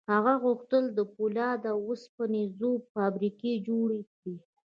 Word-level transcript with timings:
هغه 0.11 0.33
غوښتل 0.43 0.83
د 0.97 0.99
پولادو 1.13 1.67
او 1.73 1.77
اوسپنې 1.89 2.43
ذوب 2.59 2.81
فابریکې 2.95 3.51
جوړې 3.67 3.99
کړي 4.15 4.35